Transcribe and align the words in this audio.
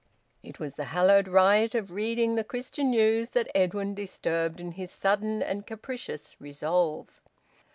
It 0.41 0.57
was 0.59 0.73
the 0.73 0.85
hallowed 0.85 1.27
rite 1.27 1.75
of 1.75 1.91
reading 1.91 2.33
"The 2.33 2.43
Christian 2.43 2.89
News" 2.89 3.29
that 3.37 3.51
Edwin 3.53 3.93
disturbed 3.93 4.59
in 4.59 4.71
his 4.71 4.89
sudden 4.89 5.43
and 5.43 5.67
capricious 5.67 6.35
resolve. 6.39 7.21